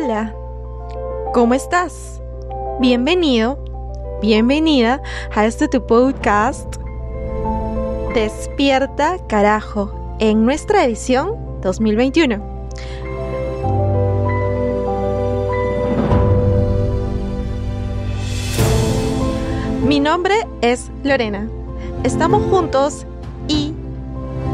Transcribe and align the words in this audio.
Hola, 0.00 0.32
¿cómo 1.34 1.54
estás? 1.54 2.22
Bienvenido, 2.78 3.58
bienvenida 4.22 5.02
a 5.34 5.44
este 5.44 5.66
tu 5.66 5.84
podcast 5.84 6.76
Despierta 8.14 9.16
carajo 9.26 10.16
en 10.20 10.44
nuestra 10.44 10.84
edición 10.84 11.34
2021. 11.62 12.38
Mi 19.84 19.98
nombre 19.98 20.46
es 20.60 20.92
Lorena. 21.02 21.48
Estamos 22.04 22.44
juntos 22.44 23.04
y 23.48 23.74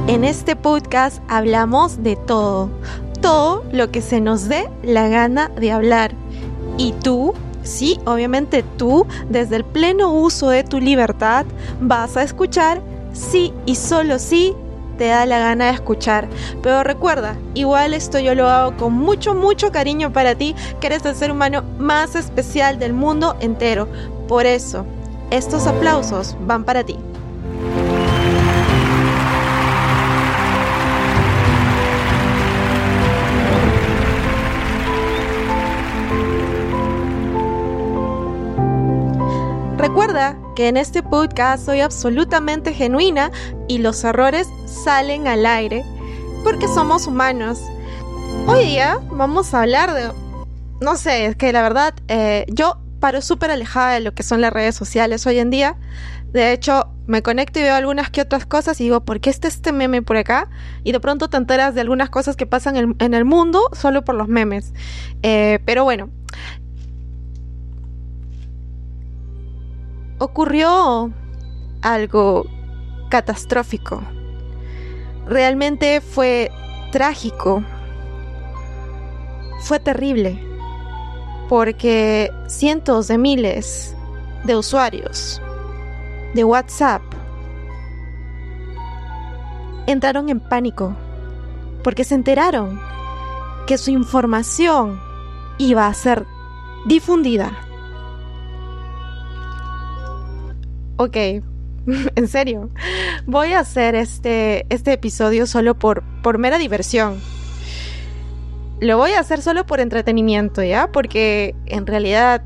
en 0.06 0.24
este 0.24 0.56
podcast 0.56 1.22
hablamos 1.29 2.02
de 2.02 2.16
todo, 2.16 2.70
todo 3.24 3.64
lo 3.73 3.91
que 3.91 4.02
se 4.02 4.20
nos 4.20 4.51
dé 4.51 4.69
la 4.83 5.09
gana 5.09 5.48
de 5.48 5.73
hablar. 5.73 6.12
Y 6.77 6.92
tú, 6.92 7.33
sí, 7.62 7.98
obviamente 8.05 8.62
tú, 8.77 9.06
desde 9.30 9.56
el 9.56 9.64
pleno 9.64 10.12
uso 10.12 10.50
de 10.50 10.62
tu 10.62 10.78
libertad, 10.78 11.47
vas 11.80 12.19
a 12.19 12.23
escuchar 12.23 12.83
sí 13.14 13.55
y 13.64 13.77
solo 13.77 14.19
sí 14.19 14.55
te 14.98 15.06
da 15.06 15.24
la 15.24 15.38
gana 15.38 15.69
de 15.69 15.70
escuchar. 15.70 16.28
Pero 16.62 16.84
recuerda, 16.84 17.38
igual 17.55 17.95
esto 17.95 18.19
yo 18.19 18.34
lo 18.34 18.47
hago 18.47 18.77
con 18.77 18.92
mucho, 18.92 19.34
mucho 19.34 19.72
cariño 19.72 20.12
para 20.12 20.34
ti, 20.34 20.55
que 20.78 20.88
eres 20.88 21.06
el 21.06 21.14
ser 21.14 21.30
humano 21.30 21.64
más 21.78 22.16
especial 22.16 22.78
del 22.78 22.92
mundo 22.92 23.36
entero. 23.41 23.88
Por 24.28 24.45
eso, 24.45 24.84
estos 25.30 25.66
aplausos 25.66 26.36
van 26.47 26.64
para 26.64 26.84
ti. 26.84 26.98
Que 40.55 40.69
en 40.69 40.77
este 40.77 41.02
podcast 41.02 41.66
soy 41.66 41.80
absolutamente 41.80 42.72
genuina 42.72 43.30
y 43.69 43.78
los 43.78 44.05
errores 44.05 44.48
salen 44.66 45.27
al 45.27 45.46
aire 45.46 45.84
porque 46.44 46.69
somos 46.69 47.06
humanos. 47.06 47.61
Hoy 48.46 48.66
día 48.66 48.98
vamos 49.11 49.52
a 49.55 49.62
hablar 49.62 49.92
de... 49.94 50.11
No 50.80 50.96
sé, 50.96 51.27
es 51.27 51.36
que 51.36 51.52
la 51.52 51.62
verdad 51.62 51.94
eh, 52.08 52.44
yo 52.48 52.78
paro 53.00 53.20
súper 53.20 53.50
alejada 53.50 53.94
de 53.94 54.00
lo 54.00 54.14
que 54.14 54.22
son 54.22 54.41
las 54.41 54.52
redes 54.52 54.74
sociales 54.74 55.27
hoy 55.27 55.38
en 55.38 55.50
día. 55.50 55.77
De 56.33 56.52
hecho, 56.52 56.89
me 57.06 57.22
conecto 57.22 57.58
y 57.58 57.62
veo 57.62 57.74
algunas 57.74 58.11
que 58.11 58.20
otras 58.20 58.46
cosas 58.46 58.80
y 58.80 58.84
digo, 58.84 59.05
¿por 59.05 59.20
qué 59.20 59.30
está 59.30 59.48
este 59.48 59.72
meme 59.72 60.02
por 60.02 60.16
acá? 60.16 60.50
Y 60.83 60.92
de 60.92 61.00
pronto 61.00 61.28
te 61.28 61.36
enteras 61.36 61.74
de 61.74 61.80
algunas 61.80 62.11
cosas 62.11 62.36
que 62.36 62.46
pasan 62.46 62.96
en, 62.98 63.14
el 63.14 63.24
mundo 63.24 63.61
solo 63.72 64.05
por 64.05 64.14
los 64.14 64.28
memes. 64.28 64.72
Eh, 65.22 65.61
pero 65.64 65.84
bueno, 65.84 66.11
ocurrió 70.19 71.12
algo 71.83 72.47
catastrófico. 73.11 74.03
Realmente 75.27 76.01
fue 76.01 76.51
trágico. 76.93 77.62
Fue 79.61 79.81
terrible. 79.81 80.39
Porque 81.48 82.31
cientos 82.48 83.09
de 83.09 83.19
miles 83.19 83.95
de 84.45 84.57
usuarios 84.57 85.41
de 86.35 86.45
WhatsApp 86.45 87.03
entraron 89.87 90.29
en 90.29 90.41
pánico 90.41 90.95
porque 91.83 92.05
se 92.05 92.15
enteraron 92.15 92.81
que 93.67 93.79
su 93.79 93.91
información 93.91 95.01
iba 95.59 95.87
a 95.87 95.95
ser 95.95 96.27
difundida 96.87 97.53
ok, 100.96 101.16
en 102.16 102.28
serio, 102.28 102.70
voy 103.27 103.52
a 103.52 103.60
hacer 103.60 103.94
este, 103.94 104.66
este 104.70 104.92
episodio 104.92 105.46
solo 105.46 105.74
por, 105.78 106.02
por 106.22 106.38
mera 106.38 106.58
diversión. 106.58 107.20
Lo 108.80 108.98
voy 108.98 109.12
a 109.12 109.20
hacer 109.20 109.40
solo 109.40 109.66
por 109.66 109.80
entretenimiento, 109.80 110.62
¿ya? 110.62 110.90
Porque 110.90 111.55
en 111.66 111.86
realidad 111.86 112.42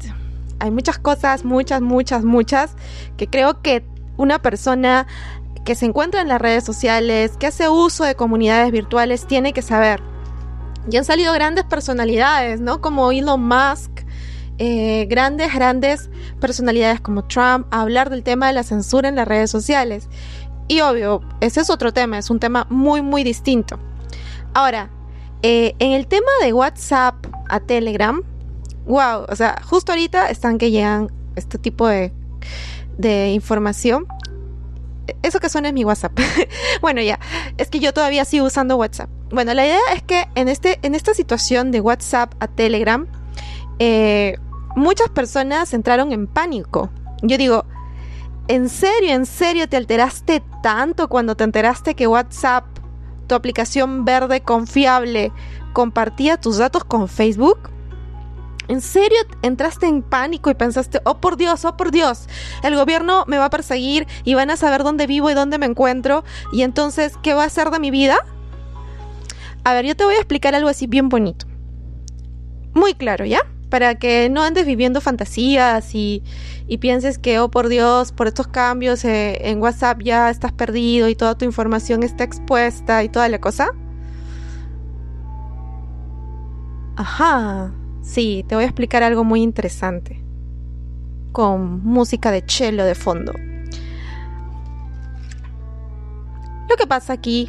hay 0.61 0.71
muchas 0.71 0.99
cosas, 0.99 1.45
muchas, 1.45 1.81
muchas, 1.81 2.25
muchas, 2.25 2.75
que 3.17 3.29
creo 3.29 3.63
que 3.63 3.85
una 4.17 4.41
persona 4.41 5.07
que 5.65 5.75
se 5.75 5.87
encuentra 5.87 6.21
en 6.21 6.29
las 6.29 6.41
redes 6.41 6.65
sociales, 6.65 7.37
que 7.39 7.47
hace 7.47 7.69
uso 7.69 8.05
de 8.05 8.15
comunidades 8.15 8.73
virtuales, 8.73 9.27
tiene 9.27 9.53
que 9.53 9.63
saber. 9.63 10.01
Y 10.91 10.97
han 10.97 11.05
salido 11.05 11.33
grandes 11.33 11.65
personalidades, 11.65 12.61
¿no? 12.61 12.81
Como 12.81 13.13
Elon 13.13 13.47
Musk, 13.47 13.91
eh, 14.59 15.07
grandes, 15.09 15.55
grandes 15.55 16.11
personalidades 16.41 17.01
como 17.01 17.25
Trump 17.25 17.67
a 17.71 17.83
hablar 17.83 18.11
del 18.11 18.23
tema 18.23 18.49
de 18.49 18.53
la 18.53 18.63
censura 18.63 19.09
en 19.09 19.15
las 19.17 19.29
redes 19.29 19.51
sociales. 19.51 20.09
Y 20.67 20.81
obvio, 20.81 21.23
ese 21.41 21.61
es 21.61 21.71
otro 21.71 21.93
tema, 21.93 22.19
es 22.19 22.29
un 22.29 22.41
tema 22.41 22.67
muy, 22.69 23.01
muy 23.01 23.25
distinto. 23.25 23.79
Ahora, 24.55 24.91
eh, 25.43 25.75
en 25.79 25.93
el 25.93 26.07
tema 26.07 26.31
de 26.43 26.53
WhatsApp 26.53 27.15
a 27.49 27.61
Telegram, 27.61 28.23
wow, 28.87 29.25
o 29.29 29.37
sea, 29.37 29.61
justo 29.65 29.93
ahorita 29.93 30.29
están 30.31 30.59
que 30.59 30.71
llegan 30.71 31.11
este 31.37 31.59
tipo 31.59 31.87
de, 31.87 32.13
de 32.99 33.31
información. 33.31 34.07
Eso 35.23 35.41
que 35.41 35.49
suena 35.49 35.69
es 35.69 35.75
mi 35.75 35.85
WhatsApp. 35.85 36.19
bueno, 36.83 37.01
ya, 37.01 37.19
es 37.57 37.69
que 37.69 37.79
yo 37.79 37.95
todavía 37.95 38.25
sigo 38.25 38.47
usando 38.47 38.77
WhatsApp. 38.77 39.09
Bueno, 39.31 39.55
la 39.55 39.65
idea 39.65 39.81
es 39.95 40.03
que 40.03 40.27
en, 40.35 40.49
este, 40.49 40.79
en 40.83 40.95
esta 40.95 41.15
situación 41.15 41.71
de 41.71 41.81
WhatsApp 41.81 42.35
a 42.41 42.49
Telegram, 42.49 43.07
eh, 43.79 44.37
muchas 44.79 45.11
personas 45.11 45.75
entraron 45.75 46.13
en 46.13 46.27
pánico. 46.27 46.91
Yo 47.23 47.37
digo, 47.37 47.65
¿en 48.47 48.69
serio, 48.69 49.11
en 49.11 49.27
serio 49.27 49.69
te 49.69 49.77
alteraste 49.77 50.43
tanto 50.63 51.09
cuando 51.09 51.37
te 51.37 51.45
enteraste 51.45 51.95
que 51.95 52.07
WhatsApp, 52.07 52.65
tu 53.27 53.35
aplicación 53.35 54.05
verde 54.05 54.41
confiable, 54.41 55.33
compartía 55.73 56.41
tus 56.41 56.59
datos 56.59 56.85
con 56.85 57.09
Facebook? 57.09 57.71
¿En 58.69 58.83
serio 58.83 59.19
entraste 59.43 59.87
en 59.87 60.03
pánico 60.03 60.51
y 60.51 60.55
pensaste, 60.55 61.01
oh 61.05 61.19
por 61.19 61.39
Dios, 61.39 61.65
oh 61.65 61.77
por 61.77 61.91
Dios, 61.91 62.29
el 62.63 62.77
gobierno 62.77 63.25
me 63.27 63.39
va 63.39 63.47
a 63.47 63.51
perseguir 63.51 64.07
y 64.25 64.35
van 64.35 64.51
a 64.51 64.59
saber 64.59 64.83
dónde 64.83 65.07
vivo 65.07 65.31
y 65.31 65.35
dónde 65.35 65.59
me 65.59 65.67
encuentro 65.67 66.23
y 66.53 66.63
entonces, 66.63 67.15
¿qué 67.23 67.33
va 67.33 67.45
a 67.45 67.47
hacer 67.47 67.71
de 67.71 67.81
mi 67.81 67.91
vida? 67.91 68.19
A 69.65 69.73
ver, 69.73 69.87
yo 69.87 69.97
te 69.97 70.05
voy 70.05 70.15
a 70.15 70.19
explicar 70.19 70.55
algo 70.55 70.69
así 70.69 70.87
bien 70.87 71.09
bonito. 71.09 71.47
Muy 72.75 72.93
claro, 72.93 73.25
¿ya? 73.25 73.41
Para 73.69 73.97
que 73.97 74.29
no 74.31 74.43
andes 74.43 74.67
viviendo 74.67 75.01
fantasías 75.01 75.95
y, 75.95 76.23
pienses 76.81 77.19
que, 77.19 77.39
oh 77.39 77.51
por 77.51 77.69
Dios, 77.69 78.13
por 78.13 78.27
estos 78.27 78.49
cambios 78.49 79.05
eh, 79.05 79.49
en 79.49 79.61
WhatsApp 79.61 80.03
ya 80.03 80.31
estás 80.31 80.53
perdido 80.53 81.09
y 81.09 81.15
toda 81.15 81.37
tu 81.37 81.45
información 81.45 82.03
está 82.03 82.25
expuesta 82.25 83.03
y 83.05 83.09
toda 83.09 83.29
la 83.29 83.41
cosa. 83.41 83.71
Ajá, 86.97 87.73
sí, 88.03 88.45
te 88.49 88.55
voy 88.55 88.65
a 88.65 88.67
explicar 88.67 89.03
algo 89.03 89.25
muy 89.25 89.43
interesante. 89.43 90.23
Con 91.33 91.85
música 91.85 92.31
de 92.31 92.43
cello 92.47 92.85
de 92.85 92.95
fondo. 92.95 93.33
Lo 96.69 96.77
que 96.77 96.87
pasa 96.87 97.13
aquí 97.13 97.49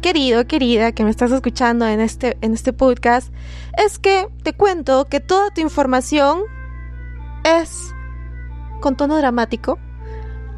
querido, 0.00 0.46
querida, 0.46 0.92
que 0.92 1.04
me 1.04 1.10
estás 1.10 1.30
escuchando 1.30 1.86
en 1.86 2.00
este, 2.00 2.36
en 2.40 2.54
este 2.54 2.72
podcast, 2.72 3.32
es 3.76 3.98
que 3.98 4.28
te 4.42 4.52
cuento 4.52 5.06
que 5.06 5.20
toda 5.20 5.50
tu 5.50 5.60
información 5.60 6.40
es, 7.44 7.94
con 8.80 8.96
tono 8.96 9.16
dramático, 9.16 9.78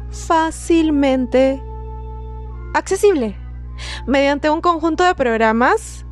fácilmente 0.09 1.61
accesible 2.73 3.35
mediante 4.07 4.49
un 4.49 4.61
conjunto 4.61 5.03
de 5.03 5.15
programas 5.15 6.05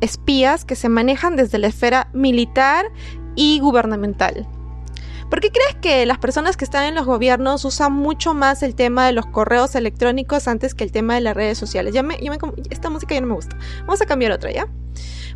espías 0.00 0.64
que 0.64 0.76
se 0.76 0.88
manejan 0.88 1.36
desde 1.36 1.58
la 1.58 1.68
esfera 1.68 2.08
militar 2.12 2.86
y 3.34 3.60
gubernamental. 3.60 4.46
¿Por 5.32 5.40
qué 5.40 5.50
crees 5.50 5.76
que 5.80 6.04
las 6.04 6.18
personas 6.18 6.58
que 6.58 6.64
están 6.66 6.84
en 6.84 6.94
los 6.94 7.06
gobiernos 7.06 7.64
usan 7.64 7.90
mucho 7.94 8.34
más 8.34 8.62
el 8.62 8.74
tema 8.74 9.06
de 9.06 9.12
los 9.12 9.24
correos 9.24 9.74
electrónicos 9.74 10.46
antes 10.46 10.74
que 10.74 10.84
el 10.84 10.92
tema 10.92 11.14
de 11.14 11.22
las 11.22 11.34
redes 11.34 11.56
sociales? 11.56 11.94
Ya 11.94 12.02
me, 12.02 12.18
esta 12.68 12.90
música 12.90 13.14
ya 13.14 13.22
no 13.22 13.28
me 13.28 13.34
gusta. 13.36 13.56
Vamos 13.86 14.02
a 14.02 14.04
cambiar 14.04 14.32
otra, 14.32 14.50
¿ya? 14.52 14.68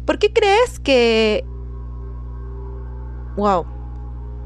¿Por 0.04 0.18
qué 0.18 0.34
crees 0.34 0.80
que... 0.80 1.46
Wow. 3.38 3.64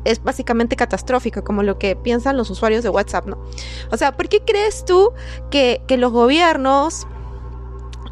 Es 0.05 0.23
básicamente 0.23 0.77
catastrófico, 0.77 1.43
como 1.43 1.65
lo 1.65 1.81
que 1.81 1.97
piensan 1.97 2.37
los 2.37 2.49
usuarios 2.49 2.85
de 2.85 2.91
WhatsApp, 2.91 3.27
¿no? 3.27 3.43
O 3.91 3.97
sea, 3.97 4.17
¿por 4.17 4.29
qué 4.29 4.45
crees 4.47 4.85
tú 4.85 5.11
que, 5.51 5.83
que 5.89 5.97
los 5.97 6.13
gobiernos 6.13 7.09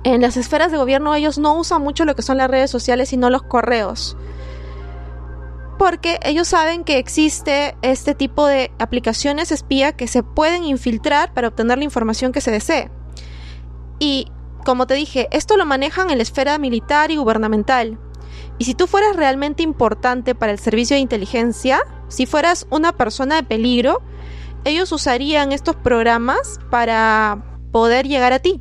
en 0.02 0.22
las 0.22 0.36
esferas 0.36 0.72
de 0.72 0.78
gobierno 0.78 1.14
ellos 1.14 1.38
no 1.38 1.54
usan 1.54 1.82
mucho 1.82 2.04
lo 2.04 2.16
que 2.16 2.22
son 2.22 2.38
las 2.38 2.50
redes 2.50 2.72
sociales, 2.72 3.10
sino 3.10 3.30
los 3.30 3.44
correos 3.44 4.16
porque 5.78 6.18
ellos 6.22 6.48
saben 6.48 6.84
que 6.84 6.98
existe 6.98 7.76
este 7.82 8.14
tipo 8.14 8.46
de 8.46 8.70
aplicaciones 8.78 9.52
espía 9.52 9.92
que 9.92 10.08
se 10.08 10.22
pueden 10.22 10.64
infiltrar 10.64 11.32
para 11.32 11.48
obtener 11.48 11.78
la 11.78 11.84
información 11.84 12.32
que 12.32 12.40
se 12.40 12.50
desee. 12.50 12.90
Y 13.98 14.30
como 14.64 14.86
te 14.86 14.94
dije, 14.94 15.28
esto 15.30 15.56
lo 15.56 15.64
manejan 15.64 16.10
en 16.10 16.18
la 16.18 16.22
esfera 16.22 16.58
militar 16.58 17.10
y 17.10 17.16
gubernamental. 17.16 17.98
Y 18.58 18.64
si 18.64 18.74
tú 18.74 18.86
fueras 18.86 19.16
realmente 19.16 19.62
importante 19.62 20.34
para 20.34 20.52
el 20.52 20.58
servicio 20.58 20.96
de 20.96 21.00
inteligencia, 21.00 21.80
si 22.08 22.26
fueras 22.26 22.66
una 22.70 22.92
persona 22.92 23.36
de 23.36 23.44
peligro, 23.44 24.02
ellos 24.64 24.92
usarían 24.92 25.52
estos 25.52 25.76
programas 25.76 26.58
para 26.70 27.60
poder 27.70 28.08
llegar 28.08 28.32
a 28.32 28.40
ti, 28.40 28.60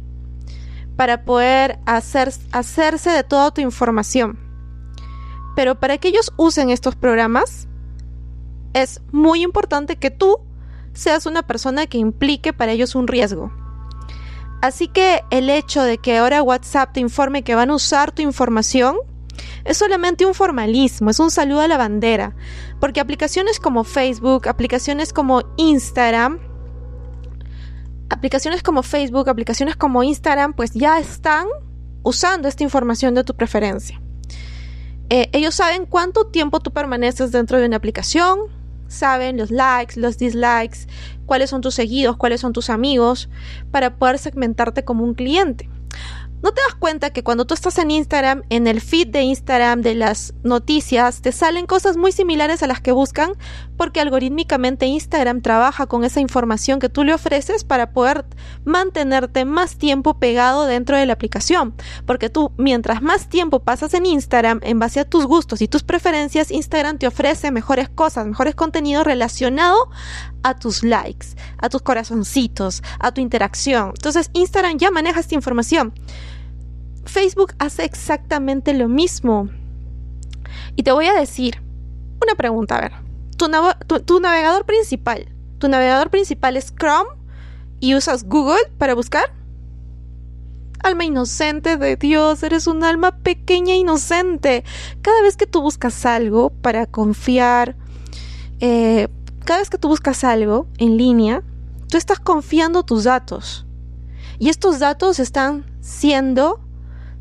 para 0.96 1.25
poder 1.25 1.80
hacer, 1.86 2.31
hacerse 2.52 3.10
de 3.10 3.24
toda 3.24 3.52
tu 3.52 3.62
información. 3.62 4.47
Pero 5.57 5.74
para 5.74 5.98
que 5.98 6.09
ellos 6.09 6.31
usen 6.38 6.69
estos 6.69 6.95
programas, 6.95 7.68
es 8.74 9.01
muy 9.12 9.42
importante 9.42 9.95
que 9.95 10.12
tú 10.12 10.38
seas 10.94 11.25
una 11.25 11.42
persona 11.42 11.88
que 11.88 11.98
implique 11.98 12.54
para 12.54 12.74
ellos 12.74 12.94
un 12.94 13.07
riesgo. 13.07 13.51
Así 14.62 14.88
que 14.88 15.24
el 15.31 15.50
hecho 15.50 15.81
de 15.81 15.98
que 15.98 16.19
ahora 16.19 16.44
WhatsApp 16.44 16.94
te 16.94 17.00
informe 17.00 17.44
que 17.44 17.56
van 17.56 17.71
a 17.71 17.74
usar 17.74 18.12
tu 18.12 18.21
información 18.21 18.98
es 19.65 19.77
solamente 19.77 20.27
un 20.27 20.36
formalismo, 20.36 21.09
es 21.09 21.19
un 21.19 21.31
saludo 21.31 21.62
a 21.62 21.68
la 21.68 21.77
bandera, 21.77 22.36
porque 22.80 23.00
aplicaciones 23.00 23.60
como 23.60 23.83
Facebook, 23.83 24.48
aplicaciones 24.48 25.12
como 25.12 25.42
Instagram, 25.57 26.38
aplicaciones 28.12 28.62
como 28.62 28.83
Facebook, 28.83 29.27
aplicaciones 29.27 29.75
como 29.75 30.03
Instagram, 30.03 30.53
pues 30.53 30.75
ya 30.75 31.00
están 31.00 31.48
usando 32.03 32.48
esta 32.48 32.62
información 32.62 33.15
de 33.15 33.24
tu 33.24 33.36
preferencia. 33.36 34.00
Eh, 35.09 35.30
ellos 35.31 35.56
saben 35.56 35.86
cuánto 35.86 36.27
tiempo 36.27 36.59
tú 36.59 36.71
permaneces 36.71 37.31
dentro 37.31 37.59
de 37.59 37.65
una 37.65 37.77
aplicación, 37.77 38.39
saben 38.88 39.38
los 39.38 39.51
likes, 39.51 40.00
los 40.00 40.18
dislikes, 40.18 40.88
cuáles 41.25 41.50
son 41.50 41.62
tus 41.62 41.75
seguidos, 41.75 42.18
cuáles 42.18 42.42
son 42.42 42.54
tus 42.54 42.69
amigos, 42.69 43.30
para 43.71 43.95
poder 43.95 44.18
segmentarte 44.18 44.83
como 44.83 45.04
un 45.04 45.13
cliente. 45.13 45.69
¿No 46.44 46.51
te 46.51 46.62
das 46.62 46.75
cuenta 46.75 47.10
que 47.10 47.24
cuando 47.24 47.45
tú 47.45 47.56
estás 47.56 47.80
en 47.80 47.89
Instagram, 47.89 48.44
en 48.50 48.68
el 48.68 48.80
feed 48.80 49.07
de 49.07 49.24
Instagram 49.24 49.81
de 49.81 49.95
las 49.95 50.36
noticias, 50.44 51.22
te 51.22 51.31
salen 51.31 51.66
cosas 51.66 51.98
muy 51.98 52.12
similares 52.12 52.62
a 52.62 52.68
las 52.68 52.80
que 52.80 52.92
buscan? 52.92 53.31
Porque 53.75 54.01
algorítmicamente 54.01 54.86
Instagram 54.86 55.42
trabaja 55.42 55.88
con 55.88 56.04
esa 56.04 56.19
información 56.19 56.80
que 56.80 56.89
tú 56.89 57.04
le 57.04 57.16
ofreces 57.16 57.63
para 57.63 57.92
poder 57.92 58.25
mantenerte 58.66 59.45
más 59.45 59.78
tiempo 59.78 60.19
pegado 60.19 60.66
dentro 60.66 60.95
de 60.95 61.07
la 61.07 61.13
aplicación. 61.13 61.74
Porque 62.06 62.30
tú, 62.30 62.51
mientras 62.56 63.01
más 63.01 63.30
tiempo 63.30 63.62
pasas 63.62 63.95
en 63.95 64.06
Instagram, 64.06 64.60
en 64.62 64.78
base 64.78 65.00
a 65.00 65.06
tus 65.06 65.25
gustos 65.25 65.63
y 65.63 65.68
tus 65.68 65.81
preferencias, 65.81 66.51
Instagram 66.51 67.00
te 67.00 67.07
ofrece 67.07 67.50
mejores 67.50 67.89
cosas, 67.89 68.28
mejores 68.28 68.54
contenidos 68.54 69.07
relacionados 69.07 69.88
a 70.48 70.56
tus 70.56 70.84
likes, 70.84 71.28
a 71.58 71.70
tus 71.70 71.82
corazoncitos, 71.82 72.82
a 73.00 73.12
tu 73.12 73.22
interacción. 73.22 73.90
Entonces 73.90 74.30
Instagram 74.34 74.78
ya 74.78 74.92
maneja 74.92 75.20
esta 75.20 75.36
información. 75.36 75.94
Facebook 77.06 77.54
hace 77.60 77.84
exactamente 77.84 78.74
lo 78.74 78.88
mismo. 78.88 79.50
Y 80.76 80.84
te 80.84 80.92
voy 80.92 81.08
a 81.08 81.14
decir 81.14 81.62
una 82.22 82.36
pregunta, 82.36 82.78
a 82.78 82.82
ver. 82.82 82.92
Tu, 83.38 84.20
navegador 84.20 84.66
principal, 84.66 85.28
tu 85.60 85.68
navegador 85.68 86.10
principal 86.10 86.58
es 86.58 86.74
Chrome 86.74 87.10
y 87.80 87.96
usas 87.96 88.24
Google 88.24 88.72
para 88.78 88.96
buscar. 88.96 89.34
Alma 90.84 91.06
inocente 91.06 91.78
de 91.78 91.96
Dios, 91.96 92.42
eres 92.44 92.68
un 92.68 92.84
alma 92.84 93.18
pequeña 93.18 93.74
e 93.74 93.78
inocente. 93.78 94.64
Cada 95.02 95.22
vez 95.22 95.38
que 95.38 95.46
tú 95.46 95.62
buscas 95.62 96.06
algo 96.06 96.50
para 96.50 96.86
confiar, 96.86 97.76
eh, 98.60 99.08
cada 99.48 99.62
vez 99.62 99.70
que 99.70 99.78
tú 99.78 99.88
buscas 99.88 100.26
algo 100.26 100.68
en 100.78 100.98
línea, 100.98 101.42
tú 101.90 101.96
estás 101.96 102.20
confiando 102.20 102.84
tus 102.84 103.06
datos. 103.06 103.66
Y 104.40 104.50
estos 104.50 104.80
datos 104.80 105.20
están 105.20 105.66
siendo 105.80 106.60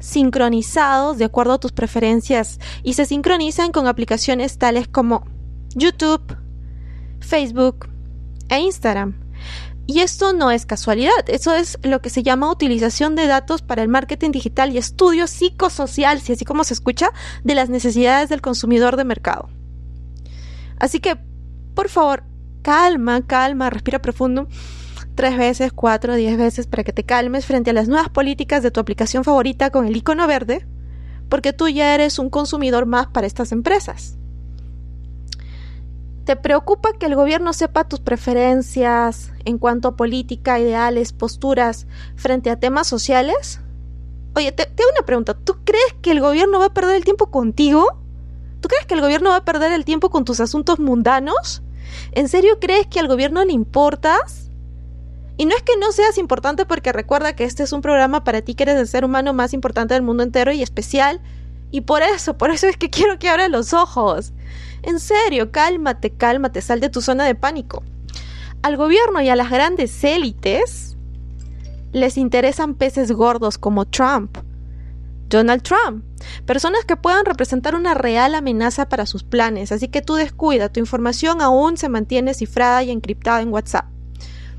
sincronizados 0.00 1.18
de 1.18 1.24
acuerdo 1.24 1.52
a 1.52 1.60
tus 1.60 1.70
preferencias 1.70 2.58
y 2.82 2.94
se 2.94 3.06
sincronizan 3.06 3.70
con 3.70 3.86
aplicaciones 3.86 4.58
tales 4.58 4.88
como 4.88 5.24
YouTube, 5.76 6.36
Facebook 7.20 7.88
e 8.48 8.58
Instagram. 8.58 9.20
Y 9.86 10.00
esto 10.00 10.32
no 10.32 10.50
es 10.50 10.66
casualidad, 10.66 11.12
eso 11.28 11.54
es 11.54 11.78
lo 11.84 12.02
que 12.02 12.10
se 12.10 12.24
llama 12.24 12.50
utilización 12.50 13.14
de 13.14 13.28
datos 13.28 13.62
para 13.62 13.82
el 13.82 13.88
marketing 13.88 14.32
digital 14.32 14.72
y 14.72 14.78
estudio 14.78 15.28
psicosocial, 15.28 16.20
si 16.20 16.32
así 16.32 16.44
como 16.44 16.64
se 16.64 16.74
escucha, 16.74 17.10
de 17.44 17.54
las 17.54 17.68
necesidades 17.68 18.28
del 18.28 18.42
consumidor 18.42 18.96
de 18.96 19.04
mercado. 19.04 19.48
Así 20.80 20.98
que, 20.98 21.16
por 21.76 21.88
favor, 21.88 22.24
calma, 22.62 23.24
calma, 23.24 23.70
respira 23.70 24.02
profundo 24.02 24.48
tres 25.14 25.36
veces, 25.38 25.72
cuatro, 25.72 26.14
diez 26.14 26.36
veces 26.36 26.66
para 26.66 26.84
que 26.84 26.92
te 26.92 27.04
calmes 27.04 27.46
frente 27.46 27.70
a 27.70 27.72
las 27.72 27.88
nuevas 27.88 28.08
políticas 28.08 28.62
de 28.62 28.70
tu 28.70 28.80
aplicación 28.80 29.22
favorita 29.22 29.70
con 29.70 29.86
el 29.86 29.96
icono 29.96 30.26
verde, 30.26 30.66
porque 31.28 31.52
tú 31.52 31.68
ya 31.68 31.94
eres 31.94 32.18
un 32.18 32.30
consumidor 32.30 32.86
más 32.86 33.06
para 33.06 33.26
estas 33.26 33.52
empresas. 33.52 34.18
¿Te 36.24 36.34
preocupa 36.34 36.92
que 36.98 37.06
el 37.06 37.14
gobierno 37.14 37.52
sepa 37.52 37.88
tus 37.88 38.00
preferencias 38.00 39.32
en 39.44 39.58
cuanto 39.58 39.88
a 39.88 39.96
política, 39.96 40.58
ideales, 40.58 41.12
posturas 41.12 41.86
frente 42.16 42.50
a 42.50 42.58
temas 42.58 42.88
sociales? 42.88 43.60
Oye, 44.34 44.50
te, 44.50 44.64
hago 44.64 44.90
una 44.92 45.06
pregunta. 45.06 45.34
¿Tú 45.34 45.58
crees 45.64 45.94
que 46.02 46.10
el 46.10 46.20
gobierno 46.20 46.58
va 46.58 46.66
a 46.66 46.74
perder 46.74 46.96
el 46.96 47.04
tiempo 47.04 47.30
contigo? 47.30 48.02
¿Tú 48.60 48.68
crees 48.68 48.86
que 48.86 48.94
el 48.94 49.00
gobierno 49.00 49.30
va 49.30 49.36
a 49.36 49.44
perder 49.44 49.72
el 49.72 49.84
tiempo 49.84 50.10
con 50.10 50.24
tus 50.24 50.40
asuntos 50.40 50.80
mundanos? 50.80 51.62
¿En 52.12 52.28
serio 52.28 52.58
crees 52.60 52.86
que 52.86 53.00
al 53.00 53.08
gobierno 53.08 53.44
le 53.44 53.52
importas? 53.52 54.50
Y 55.36 55.44
no 55.44 55.54
es 55.54 55.62
que 55.62 55.76
no 55.78 55.92
seas 55.92 56.16
importante 56.18 56.64
porque 56.64 56.92
recuerda 56.92 57.36
que 57.36 57.44
este 57.44 57.62
es 57.62 57.72
un 57.72 57.82
programa 57.82 58.24
para 58.24 58.40
ti 58.40 58.54
que 58.54 58.62
eres 58.62 58.76
el 58.76 58.88
ser 58.88 59.04
humano 59.04 59.34
más 59.34 59.52
importante 59.52 59.94
del 59.94 60.02
mundo 60.02 60.22
entero 60.22 60.52
y 60.52 60.62
especial. 60.62 61.20
Y 61.70 61.82
por 61.82 62.02
eso, 62.02 62.38
por 62.38 62.50
eso 62.50 62.66
es 62.66 62.76
que 62.76 62.90
quiero 62.90 63.18
que 63.18 63.28
abras 63.28 63.50
los 63.50 63.72
ojos. 63.74 64.32
En 64.82 65.00
serio, 65.00 65.50
cálmate, 65.50 66.10
cálmate, 66.10 66.62
sal 66.62 66.80
de 66.80 66.88
tu 66.88 67.02
zona 67.02 67.24
de 67.24 67.34
pánico. 67.34 67.82
Al 68.62 68.76
gobierno 68.76 69.20
y 69.20 69.28
a 69.28 69.36
las 69.36 69.50
grandes 69.50 70.02
élites 70.02 70.96
les 71.92 72.16
interesan 72.16 72.74
peces 72.74 73.12
gordos 73.12 73.58
como 73.58 73.84
Trump, 73.84 74.38
Donald 75.28 75.62
Trump, 75.62 76.04
personas 76.44 76.84
que 76.84 76.96
puedan 76.96 77.24
representar 77.24 77.74
una 77.74 77.94
real 77.94 78.34
amenaza 78.34 78.88
para 78.88 79.06
sus 79.06 79.22
planes, 79.22 79.72
así 79.72 79.88
que 79.88 80.02
tú 80.02 80.14
descuida, 80.14 80.68
tu 80.68 80.80
información 80.80 81.40
aún 81.40 81.76
se 81.76 81.88
mantiene 81.88 82.34
cifrada 82.34 82.82
y 82.82 82.90
encriptada 82.90 83.42
en 83.42 83.52
WhatsApp. 83.52 83.86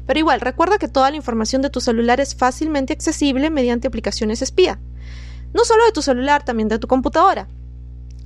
Pero 0.06 0.20
igual, 0.20 0.40
recuerda 0.42 0.78
que 0.78 0.88
toda 0.88 1.12
la 1.12 1.18
información 1.18 1.62
de 1.62 1.70
tu 1.70 1.82
celular 1.82 2.22
es 2.22 2.34
fácilmente 2.34 2.94
accesible 2.94 3.50
mediante 3.50 3.88
aplicaciones 3.88 4.42
espía. 4.42 4.80
No 5.54 5.66
solo 5.66 5.86
de 5.86 5.92
tu 5.92 6.02
celular, 6.02 6.44
también 6.44 6.70
de 6.70 6.80
tu 6.80 6.88
computadora. 6.88 7.48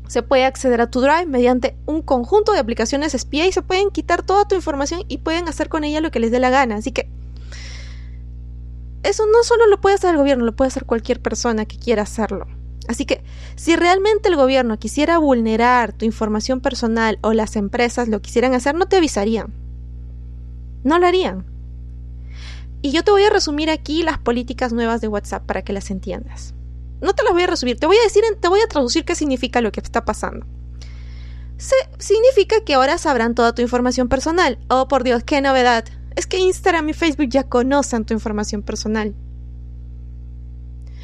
Se 0.08 0.22
puede 0.22 0.46
acceder 0.46 0.82
a 0.82 0.92
tu 0.92 1.02
Drive 1.02 1.26
mediante 1.26 1.76
un 1.86 2.02
conjunto 2.02 2.52
de 2.52 2.60
aplicaciones 2.60 3.16
espía 3.16 3.48
y 3.48 3.52
se 3.52 3.62
pueden 3.62 3.90
quitar 3.90 4.24
toda 4.24 4.48
tu 4.48 4.56
información 4.56 5.04
y 5.08 5.20
pueden 5.20 5.48
hacer 5.48 5.70
con 5.70 5.84
ella 5.84 6.02
lo 6.02 6.12
que 6.12 6.20
les 6.20 6.32
dé 6.32 6.40
la 6.40 6.50
gana. 6.50 6.76
Así 6.76 6.92
que 6.92 7.10
eso 9.04 9.26
no 9.26 9.44
solo 9.44 9.66
lo 9.68 9.82
puede 9.82 9.96
hacer 9.96 10.12
el 10.12 10.18
gobierno, 10.18 10.46
lo 10.46 10.56
puede 10.56 10.68
hacer 10.68 10.86
cualquier 10.86 11.22
persona 11.22 11.66
que 11.66 11.80
quiera 11.80 12.04
hacerlo. 12.04 12.48
Así 12.88 13.06
que 13.06 13.24
si 13.56 13.76
realmente 13.76 14.30
el 14.30 14.36
gobierno 14.36 14.80
quisiera 14.80 15.18
vulnerar 15.18 15.94
tu 15.94 16.06
información 16.06 16.62
personal 16.62 17.20
o 17.22 17.34
las 17.34 17.56
empresas 17.56 18.08
lo 18.08 18.22
quisieran 18.22 18.54
hacer, 18.54 18.76
no 18.76 18.88
te 18.88 18.98
avisarían. 18.98 19.54
No 20.84 20.98
lo 21.00 21.08
harían. 21.08 21.46
Y 22.82 22.92
yo 22.92 23.04
te 23.04 23.12
voy 23.12 23.24
a 23.24 23.30
resumir 23.30 23.70
aquí 23.70 24.02
las 24.02 24.18
políticas 24.18 24.74
nuevas 24.74 25.02
de 25.02 25.08
WhatsApp 25.08 25.46
para 25.46 25.62
que 25.62 25.74
las 25.74 25.92
entiendas. 25.92 26.56
No 27.00 27.14
te 27.14 27.24
las 27.24 27.34
voy 27.34 27.44
a 27.44 27.48
resumir, 27.48 27.80
te 27.80 27.86
voy 27.86 27.98
a 27.98 28.04
decir, 28.04 28.24
te 28.40 28.48
voy 28.48 28.60
a 28.62 28.68
traducir 28.68 29.06
qué 29.06 29.16
significa 29.16 29.62
lo 29.62 29.72
que 29.72 29.80
está 29.80 30.04
pasando. 30.06 30.46
Significa 32.00 32.64
que 32.66 32.74
ahora 32.74 32.98
sabrán 32.98 33.36
toda 33.36 33.54
tu 33.54 33.62
información 33.62 34.08
personal. 34.08 34.58
Oh, 34.68 34.88
por 34.88 35.04
Dios, 35.04 35.24
qué 35.24 35.42
novedad. 35.42 35.86
Es 36.16 36.26
que 36.26 36.40
Instagram 36.40 36.90
y 36.90 36.94
Facebook 36.94 37.30
ya 37.30 37.44
conocen 37.44 38.06
tu 38.06 38.16
información 38.16 38.64
personal. 38.64 39.14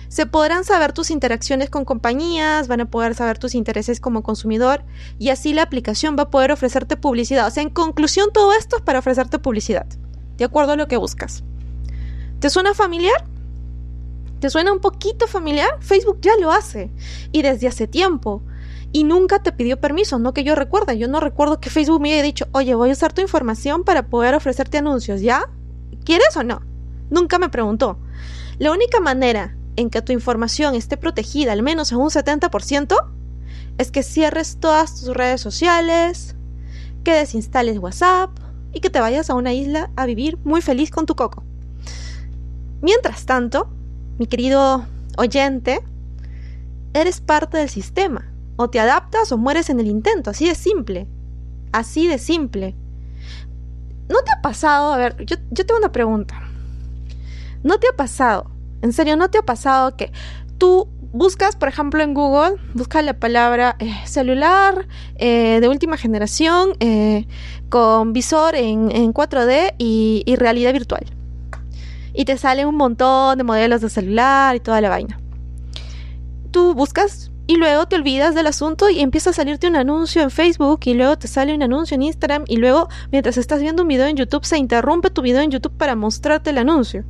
Se 0.09 0.25
podrán 0.25 0.63
saber 0.63 0.93
tus 0.93 1.11
interacciones 1.11 1.69
con 1.69 1.83
compañías, 1.83 2.67
van 2.67 2.81
a 2.81 2.89
poder 2.89 3.13
saber 3.13 3.37
tus 3.37 3.55
intereses 3.55 3.99
como 3.99 4.23
consumidor 4.23 4.83
y 5.19 5.29
así 5.29 5.53
la 5.53 5.63
aplicación 5.63 6.15
va 6.17 6.23
a 6.23 6.29
poder 6.29 6.51
ofrecerte 6.51 6.95
publicidad. 6.95 7.47
O 7.47 7.51
sea, 7.51 7.63
en 7.63 7.69
conclusión, 7.69 8.29
todo 8.33 8.53
esto 8.53 8.77
es 8.77 8.81
para 8.81 8.99
ofrecerte 8.99 9.39
publicidad, 9.39 9.85
de 10.37 10.45
acuerdo 10.45 10.73
a 10.73 10.75
lo 10.77 10.87
que 10.87 10.97
buscas. 10.97 11.43
¿Te 12.39 12.49
suena 12.49 12.73
familiar? 12.73 13.25
¿Te 14.39 14.49
suena 14.49 14.71
un 14.71 14.79
poquito 14.79 15.27
familiar? 15.27 15.69
Facebook 15.81 16.19
ya 16.21 16.37
lo 16.39 16.51
hace 16.51 16.91
y 17.31 17.41
desde 17.41 17.67
hace 17.67 17.87
tiempo. 17.87 18.43
Y 18.93 19.03
nunca 19.03 19.43
te 19.43 19.51
pidió 19.51 19.81
permiso, 19.81 20.19
no 20.19 20.33
que 20.33 20.45
yo 20.45 20.55
recuerde. 20.55 20.97
Yo 20.97 21.09
no 21.09 21.19
recuerdo 21.19 21.59
que 21.59 21.69
Facebook 21.69 21.99
me 21.99 22.13
haya 22.13 22.23
dicho, 22.23 22.47
oye, 22.53 22.73
voy 22.75 22.89
a 22.89 22.93
usar 22.93 23.11
tu 23.11 23.21
información 23.21 23.83
para 23.83 24.07
poder 24.07 24.35
ofrecerte 24.35 24.77
anuncios, 24.77 25.21
¿ya? 25.21 25.49
¿Quieres 26.05 26.37
o 26.37 26.43
no? 26.43 26.61
Nunca 27.09 27.39
me 27.39 27.49
preguntó. 27.49 27.97
La 28.59 28.71
única 28.71 28.99
manera 28.99 29.56
en 29.77 29.89
que 29.89 30.01
tu 30.01 30.12
información 30.12 30.75
esté 30.75 30.98
protegida, 30.98 31.53
al 31.53 31.63
menos 31.63 31.91
en 31.91 32.00
un 32.00 32.10
70%, 32.10 32.98
es 33.77 33.91
que 33.91 34.03
cierres 34.03 34.57
todas 34.60 35.00
tus 35.00 35.15
redes 35.15 35.39
sociales, 35.39 36.36
que 37.03 37.13
desinstales 37.13 37.77
WhatsApp 37.77 38.31
y 38.74 38.81
que 38.81 38.89
te 38.89 39.00
vayas 39.00 39.29
a 39.29 39.36
una 39.36 39.53
isla 39.53 39.91
a 39.96 40.05
vivir 40.05 40.38
muy 40.43 40.62
feliz 40.62 40.89
con 40.89 41.05
tu 41.05 41.15
coco. 41.15 41.43
Mientras 42.81 43.25
tanto, 43.25 43.69
mi 44.17 44.25
querido 44.25 44.86
oyente, 45.17 45.79
eres 46.93 47.22
parte 47.22 47.57
del 47.57 47.69
sistema. 47.69 48.31
O 48.55 48.72
te 48.72 48.79
adaptas 48.79 49.31
o 49.31 49.38
mueres 49.38 49.69
en 49.69 49.79
el 49.79 49.88
intento, 49.88 50.31
así 50.31 50.48
de 50.48 50.55
simple. 50.55 51.07
Así 51.72 52.07
de 52.07 52.17
simple. 52.17 52.75
¿No 54.10 54.24
te 54.24 54.31
ha 54.31 54.41
pasado? 54.41 54.93
A 54.93 54.98
ver, 54.98 55.25
yo, 55.25 55.36
yo 55.51 55.65
tengo 55.65 55.77
una 55.77 55.91
pregunta. 55.91 56.41
¿No 57.63 57.77
te 57.77 57.88
ha 57.88 57.96
pasado? 57.96 58.56
En 58.81 58.93
serio, 58.93 59.17
¿no 59.17 59.29
te 59.29 59.38
ha 59.38 59.43
pasado 59.43 59.96
que 59.96 60.12
tú 60.57 60.88
buscas, 61.12 61.55
por 61.55 61.69
ejemplo, 61.69 62.03
en 62.03 62.13
Google, 62.13 62.55
buscas 62.74 63.03
la 63.03 63.13
palabra 63.13 63.75
eh, 63.79 63.93
celular 64.05 64.88
eh, 65.15 65.60
de 65.62 65.67
última 65.67 65.98
generación 65.98 66.72
eh, 66.79 67.27
con 67.69 68.13
visor 68.13 68.55
en, 68.55 68.89
4D 68.89 69.75
y, 69.77 70.24
y, 70.25 70.36
realidad 70.36 70.74
virtual. 70.74 71.05
Y 72.13 72.25
te 72.25 72.38
salen 72.38 72.67
un 72.67 72.75
montón 72.75 73.38
de 73.38 73.43
modelos 73.43 73.81
de 73.81 73.89
celular 73.89 74.55
y 74.55 74.60
toda 74.60 74.81
la 74.81 74.89
vaina. 74.89 75.19
Tú 76.51 76.74
buscas 76.74 77.31
y 77.46 77.55
luego 77.55 77.88
te 77.88 77.96
olvidas 77.96 78.36
del 78.36 78.48
asunto 78.48 78.89
y 78.89 79.00
empieza 79.00 79.29
a 79.29 79.34
salirte 79.34 79.67
un 79.67 79.75
anuncio 79.75 80.22
en 80.22 80.31
Facebook 80.31 80.81
y 80.86 80.93
luego 80.93 81.17
te 81.17 81.27
sale 81.27 81.53
un 81.53 81.63
anuncio 81.63 81.96
en 81.96 82.01
Instagram 82.01 82.43
y 82.48 82.57
luego 82.57 82.89
mientras 83.12 83.38
estás 83.38 83.62
viendo 83.62 83.84
un 83.84 83.88
video 83.88 84.07
en 84.07 84.17
YouTube 84.17 84.46
se 84.46 84.57
interrumpe 84.57 85.10
tu 85.10 85.22
video 85.22 85.41
en 85.41 85.51
YouTube 85.51 85.77
para 85.77 85.96
mostrarte 85.96 86.50
el 86.50 86.57
anuncio. 86.57 87.05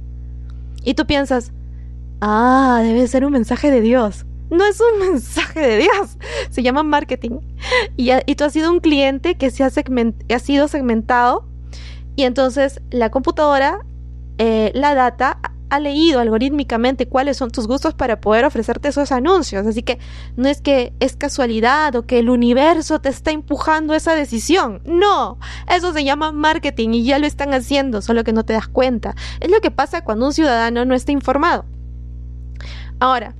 Y 0.83 0.93
tú 0.93 1.05
piensas, 1.05 1.51
Ah, 2.21 2.81
debe 2.83 3.07
ser 3.07 3.25
un 3.25 3.33
mensaje 3.33 3.71
de 3.71 3.81
Dios. 3.81 4.25
No 4.49 4.65
es 4.65 4.79
un 4.79 4.99
mensaje 5.11 5.59
de 5.59 5.77
Dios, 5.77 6.17
se 6.49 6.63
llama 6.63 6.83
marketing. 6.83 7.39
Y, 7.95 8.11
tú 8.35 8.43
has 8.43 8.53
sido 8.53 8.71
un 8.71 8.79
cliente 8.79 9.35
que 9.35 9.51
se 9.51 9.63
ha, 9.63 9.67
ha 9.67 10.39
sido 10.39 10.67
segmentado 10.67 11.47
y 12.15 12.23
entonces 12.23 12.81
la 12.89 13.11
computadora, 13.11 13.85
eh, 14.37 14.71
la 14.73 14.95
data, 14.95 15.39
ha 15.69 15.79
leído 15.79 16.19
algorítmicamente 16.19 17.07
cuáles 17.07 17.37
son 17.37 17.51
tus 17.51 17.67
gustos 17.67 17.93
para 17.93 18.21
poder 18.21 18.45
ofrecerte 18.45 18.87
esos 18.87 19.11
anuncios. 19.11 19.67
Así 19.67 19.83
que 19.83 19.99
no 20.35 20.47
es 20.47 20.61
que 20.61 20.93
es 20.99 21.15
casualidad 21.15 21.95
o 21.95 22.05
que 22.05 22.19
el 22.19 22.29
universo 22.29 22.99
te 22.99 23.09
está 23.09 23.31
empujando 23.31 23.93
esa 23.93 24.15
decisión. 24.15 24.81
No, 24.85 25.37
eso 25.69 25.93
se 25.93 26.03
llama 26.03 26.31
marketing 26.31 26.89
y 26.91 27.03
ya 27.03 27.19
lo 27.19 27.27
están 27.27 27.53
haciendo, 27.53 28.01
solo 28.01 28.23
que 28.23 28.33
no 28.33 28.45
te 28.45 28.53
das 28.53 28.67
cuenta. 28.67 29.15
Es 29.39 29.51
lo 29.51 29.59
que 29.59 29.71
pasa 29.71 30.03
cuando 30.03 30.27
un 30.27 30.33
ciudadano 30.33 30.85
no 30.85 30.95
está 30.95 31.11
informado. 31.11 31.65
Ahora, 32.99 33.35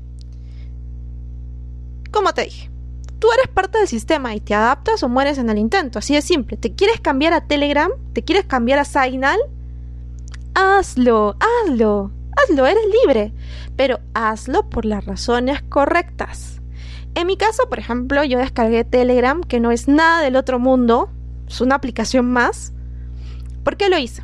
como 2.12 2.34
te 2.34 2.44
dije, 2.44 2.70
tú 3.20 3.28
eres 3.32 3.48
parte 3.48 3.80
del 3.80 3.88
sistema 3.88 4.36
y 4.36 4.40
te 4.40 4.54
adaptas 4.54 5.04
o 5.04 5.10
mueres 5.10 5.38
en 5.38 5.50
el 5.50 5.58
intento, 5.58 6.00
así 6.00 6.14
de 6.14 6.22
simple. 6.22 6.58
¿Te 6.58 6.74
quieres 6.74 7.00
cambiar 7.02 7.34
a 7.34 7.48
Telegram? 7.48 7.92
¿Te 8.14 8.24
quieres 8.24 8.46
cambiar 8.46 8.80
a 8.80 8.86
Signal? 8.86 9.40
Hazlo, 10.54 11.36
hazlo, 11.40 12.12
hazlo, 12.36 12.66
eres 12.66 12.84
libre, 13.02 13.34
pero 13.76 14.00
hazlo 14.14 14.70
por 14.70 14.86
las 14.86 15.06
razones 15.06 15.62
correctas. 15.64 16.62
En 17.16 17.28
mi 17.28 17.38
caso, 17.38 17.68
por 17.68 17.80
ejemplo, 17.80 18.24
yo 18.24 18.38
descargué 18.38 18.84
Telegram, 18.84 19.42
que 19.42 19.60
no 19.60 19.72
es 19.72 19.88
nada 19.88 20.22
del 20.22 20.36
otro 20.36 20.60
mundo, 20.60 21.10
es 21.48 21.62
una 21.62 21.76
aplicación 21.76 22.32
más. 22.32 22.74
¿Por 23.64 23.76
qué 23.76 23.90
lo 23.90 23.98
hice? 23.98 24.24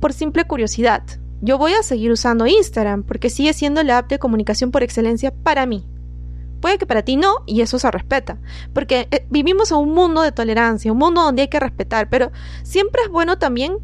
Por 0.00 0.12
simple 0.12 0.46
curiosidad 0.46 1.02
yo 1.42 1.58
voy 1.58 1.72
a 1.72 1.82
seguir 1.82 2.12
usando 2.12 2.46
Instagram 2.46 3.02
porque 3.02 3.28
sigue 3.28 3.52
siendo 3.52 3.82
la 3.82 3.98
app 3.98 4.08
de 4.08 4.20
comunicación 4.20 4.70
por 4.70 4.84
excelencia 4.84 5.34
para 5.34 5.66
mí. 5.66 5.84
Puede 6.60 6.78
que 6.78 6.86
para 6.86 7.02
ti 7.02 7.16
no, 7.16 7.38
y 7.44 7.60
eso 7.60 7.80
se 7.80 7.90
respeta, 7.90 8.38
porque 8.72 9.08
eh, 9.10 9.26
vivimos 9.28 9.72
en 9.72 9.78
un 9.78 9.90
mundo 9.92 10.22
de 10.22 10.30
tolerancia, 10.30 10.92
un 10.92 10.98
mundo 10.98 11.20
donde 11.20 11.42
hay 11.42 11.48
que 11.48 11.58
respetar, 11.58 12.08
pero 12.08 12.30
siempre 12.62 13.02
es 13.02 13.10
bueno 13.10 13.36
también 13.36 13.78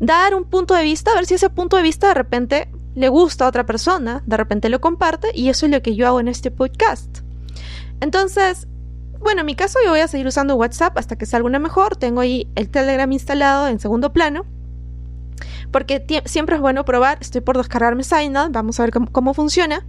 dar 0.00 0.34
un 0.34 0.44
punto 0.44 0.74
de 0.74 0.82
vista, 0.82 1.12
a 1.12 1.14
ver 1.14 1.26
si 1.26 1.34
ese 1.34 1.48
punto 1.48 1.76
de 1.76 1.84
vista 1.84 2.08
de 2.08 2.14
repente 2.14 2.68
le 2.96 3.08
gusta 3.08 3.44
a 3.44 3.48
otra 3.48 3.64
persona, 3.64 4.24
de 4.26 4.36
repente 4.36 4.68
lo 4.68 4.80
comparte, 4.80 5.28
y 5.32 5.48
eso 5.48 5.66
es 5.66 5.72
lo 5.72 5.82
que 5.82 5.94
yo 5.94 6.08
hago 6.08 6.18
en 6.18 6.26
este 6.26 6.50
podcast. 6.50 7.20
Entonces, 8.00 8.66
bueno, 9.20 9.42
en 9.42 9.46
mi 9.46 9.54
caso 9.54 9.78
yo 9.84 9.90
voy 9.90 10.00
a 10.00 10.08
seguir 10.08 10.26
usando 10.26 10.56
WhatsApp 10.56 10.98
hasta 10.98 11.16
que 11.16 11.26
salga 11.26 11.46
una 11.46 11.60
mejor, 11.60 11.94
tengo 11.94 12.20
ahí 12.20 12.50
el 12.56 12.68
Telegram 12.68 13.12
instalado 13.12 13.68
en 13.68 13.78
segundo 13.78 14.12
plano, 14.12 14.44
porque 15.70 16.04
siempre 16.24 16.56
es 16.56 16.62
bueno 16.62 16.84
probar. 16.84 17.18
Estoy 17.20 17.40
por 17.40 17.56
descargarme 17.56 18.04
Signal, 18.04 18.50
vamos 18.50 18.78
a 18.80 18.84
ver 18.84 18.92
cómo, 19.12 19.34
funciona. 19.34 19.86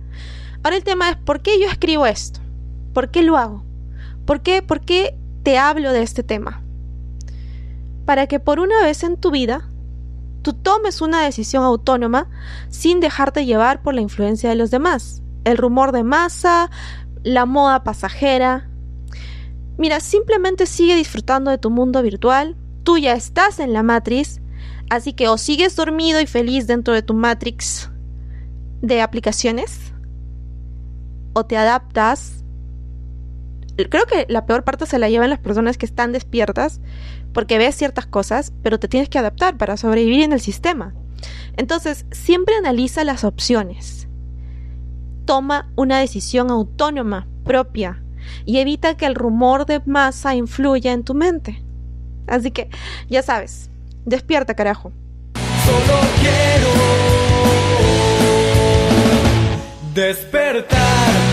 Ahora 0.64 0.78
el 0.78 0.84
tema 0.84 1.10
es, 1.10 1.18
¿por 1.18 1.42
qué 1.42 1.60
yo 1.60 1.68
escribo 1.68 2.06
esto? 2.06 2.40
¿Por 2.94 3.10
qué 3.10 3.24
lo 3.24 3.38
hago? 3.38 3.64
¿Por 4.26 4.42
qué, 4.42 4.62
¿Por 4.62 4.82
qué 4.82 5.18
te 5.44 5.58
hablo 5.58 5.92
de 5.92 6.04
este 6.04 6.24
tema? 6.24 6.62
Para 8.06 8.28
que 8.28 8.40
por 8.40 8.60
una 8.60 8.84
vez 8.84 9.04
en 9.04 9.18
tu 9.18 9.32
vida 9.32 9.70
tú 10.42 10.54
tomes 10.54 11.02
una 11.02 11.24
decisión 11.24 11.64
autónoma 11.64 12.30
sin 12.70 13.00
dejarte 13.00 13.46
llevar 13.46 13.82
por 13.82 13.94
la 13.94 14.02
influencia 14.02 14.50
de 14.50 14.56
los 14.56 14.72
demás, 14.72 15.22
el 15.44 15.58
rumor 15.58 15.92
de 15.92 16.04
masa, 16.04 16.70
la 17.24 17.46
moda 17.46 17.84
pasajera. 17.84 18.68
Mira, 19.78 20.00
simplemente 20.00 20.66
sigue 20.66 20.96
disfrutando 20.96 21.50
de 21.52 21.58
tu 21.58 21.70
mundo 21.70 22.02
virtual, 22.04 22.56
tú 22.84 22.98
ya 22.98 23.14
estás 23.14 23.60
en 23.60 23.74
la 23.74 23.84
matriz 23.84 24.42
Así 24.92 25.14
que 25.14 25.30
o 25.30 25.38
sigues 25.38 25.78
dormido 25.78 26.20
y 26.20 26.28
feliz 26.28 26.68
dentro 26.68 26.94
de 26.94 27.02
tu 27.02 27.14
matrix 27.14 27.90
de 28.82 29.02
aplicaciones, 29.02 29.94
o 31.32 31.46
te 31.46 31.56
adaptas. 31.56 32.44
Creo 33.90 34.06
que 34.06 34.26
la 34.28 34.46
peor 34.46 34.66
parte 34.66 34.86
se 34.86 35.00
la 35.00 35.08
llevan 35.08 35.30
las 35.30 35.40
personas 35.40 35.78
que 35.78 35.86
están 35.86 36.12
despiertas 36.12 36.82
porque 37.32 37.58
ves 37.58 37.76
ciertas 37.76 38.06
cosas, 38.06 38.52
pero 38.64 38.80
te 38.80 38.90
tienes 38.90 39.08
que 39.08 39.18
adaptar 39.18 39.56
para 39.56 39.78
sobrevivir 39.78 40.24
en 40.24 40.34
el 40.34 40.42
sistema. 40.42 40.94
Entonces, 41.56 42.06
siempre 42.12 42.56
analiza 42.56 43.06
las 43.06 43.24
opciones. 43.24 44.10
Toma 45.24 45.72
una 45.78 46.00
decisión 46.00 46.52
autónoma, 46.52 47.30
propia, 47.46 48.04
y 48.46 48.58
evita 48.58 48.98
que 48.98 49.06
el 49.06 49.16
rumor 49.16 49.66
de 49.66 49.82
masa 49.86 50.36
influya 50.36 50.92
en 50.92 51.06
tu 51.06 51.14
mente. 51.14 51.64
Así 52.28 52.52
que, 52.52 52.70
ya 53.10 53.24
sabes, 53.24 53.71
Despierta, 54.06 54.54
carajo. 54.56 54.92
Solo 55.66 56.00
quiero 56.22 56.70
despertar. 59.94 61.31